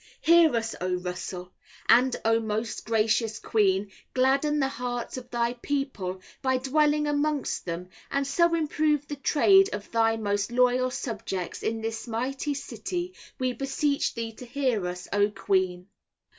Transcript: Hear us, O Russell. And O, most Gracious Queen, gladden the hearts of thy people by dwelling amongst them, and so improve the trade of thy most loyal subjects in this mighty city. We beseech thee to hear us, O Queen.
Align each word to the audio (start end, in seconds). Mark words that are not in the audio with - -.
Hear 0.21 0.55
us, 0.55 0.73
O 0.81 0.95
Russell. 0.95 1.51
And 1.87 2.15
O, 2.25 2.39
most 2.39 2.87
Gracious 2.87 3.37
Queen, 3.37 3.91
gladden 4.15 4.59
the 4.59 4.67
hearts 4.67 5.15
of 5.17 5.29
thy 5.29 5.53
people 5.53 6.21
by 6.41 6.57
dwelling 6.57 7.05
amongst 7.05 7.65
them, 7.65 7.87
and 8.09 8.25
so 8.25 8.55
improve 8.55 9.07
the 9.07 9.15
trade 9.15 9.69
of 9.75 9.91
thy 9.91 10.17
most 10.17 10.51
loyal 10.51 10.89
subjects 10.89 11.61
in 11.61 11.81
this 11.81 12.07
mighty 12.07 12.55
city. 12.55 13.13
We 13.37 13.53
beseech 13.53 14.15
thee 14.15 14.31
to 14.37 14.45
hear 14.47 14.87
us, 14.87 15.07
O 15.13 15.29
Queen. 15.29 15.87